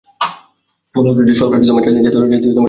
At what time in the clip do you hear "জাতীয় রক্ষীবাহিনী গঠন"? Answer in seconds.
1.59-2.21